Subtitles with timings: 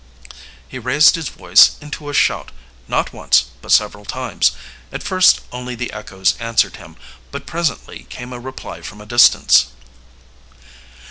[0.67, 2.51] He raised his voice into a shout,
[2.87, 4.51] not once, but several times.
[4.91, 6.95] At first only the echoes answered him,
[7.29, 9.67] but presently came a reply from a distance.